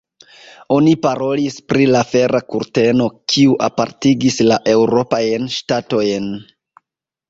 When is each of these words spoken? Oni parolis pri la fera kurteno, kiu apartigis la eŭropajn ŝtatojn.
Oni 0.75 0.93
parolis 1.03 1.57
pri 1.73 1.85
la 1.91 2.01
fera 2.15 2.41
kurteno, 2.55 3.09
kiu 3.35 3.55
apartigis 3.71 4.43
la 4.51 4.61
eŭropajn 4.77 5.51
ŝtatojn. 5.61 6.33